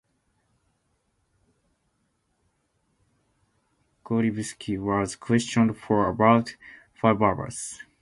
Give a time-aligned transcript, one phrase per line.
[4.03, 6.55] Gordievsky was questioned for about
[6.95, 7.79] five hours.